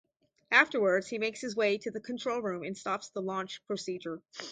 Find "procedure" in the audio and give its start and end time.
3.67-4.19